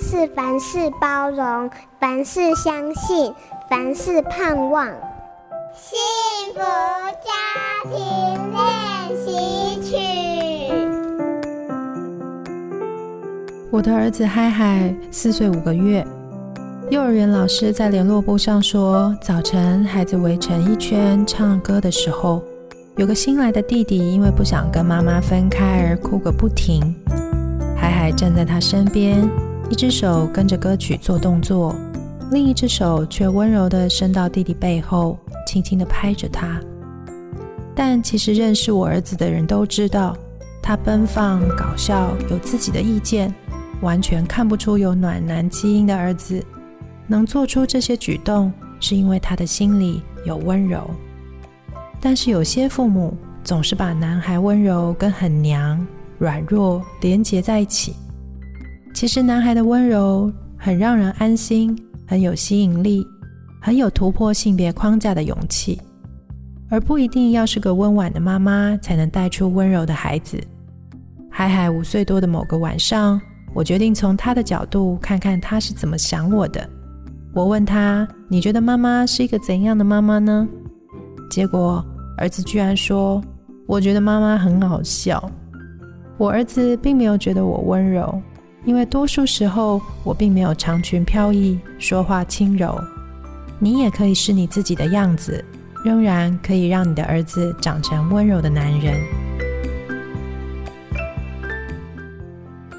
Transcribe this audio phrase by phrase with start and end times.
[0.00, 3.32] 是凡事包容，凡事相信，
[3.68, 4.86] 凡事盼望。
[5.74, 5.98] 幸
[6.54, 6.60] 福
[7.24, 7.30] 家
[7.90, 7.94] 庭
[8.52, 8.60] 练
[9.24, 9.96] 习曲。
[13.70, 16.06] 我的儿子嗨嗨四岁五个月，
[16.88, 22.42] 幼儿园老师在联络簿上说，早晨孩子围成一圈唱歌的时候，
[22.96, 26.94] 有个新来的弟弟因为不想跟妈妈分开而哭个不停。
[27.76, 29.28] 嗨嗨站在他身边，
[29.68, 31.74] 一只手跟着歌曲做动作，
[32.30, 36.60] 另一只手却温柔地伸到弟弟背后，轻轻地拍着他。
[37.74, 40.16] 但其实认识我儿子的人都知道，
[40.62, 43.34] 他奔放、搞笑，有自己的意见，
[43.80, 46.42] 完全看不出有暖男基因的儿子
[47.06, 50.88] 能做出这些举动，是因为他的心里有温柔。
[52.00, 55.84] 但是有些父母总是把男孩温柔跟很娘。
[56.18, 57.94] 软弱连结在一起。
[58.96, 63.06] 其实男孩的温柔很让人安心，很有吸引力，
[63.60, 65.78] 很有突破性别框架的勇气，
[66.70, 70.42] 而不一定要是个温婉的妈妈才能带出温柔的孩子。
[71.30, 73.20] 海海五岁多的某个晚上，
[73.52, 76.66] 我决定从他的角度看看他是怎么想我的。
[77.34, 80.48] 我问他：“你觉得妈妈是一个怎样的妈妈呢？”
[81.30, 81.84] 结果
[82.16, 83.22] 儿子居然说
[83.68, 85.30] ：“我觉得妈妈很好笑。”
[86.16, 88.22] 我儿子并没有觉得我温柔，
[88.64, 92.76] 因为多数时候我并没有长裙飘逸，说话轻柔。
[93.58, 95.44] 你也可以是你自己的样子，
[95.84, 99.00] 仍然可以让你的儿子长成温柔的男人。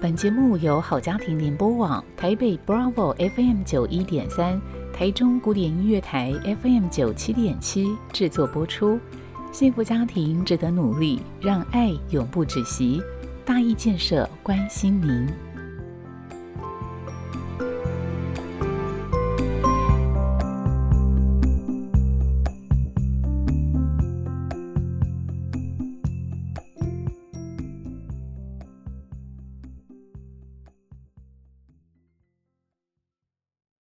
[0.00, 4.60] 本节目由好家庭联播网、台北 Bravo FM 九一点三、
[4.92, 8.98] 台中古典音乐台 FM 九七点七制作播出。
[9.52, 13.00] 幸福家庭值得努力，让爱永不止息。
[13.44, 15.26] 大义建设关心您。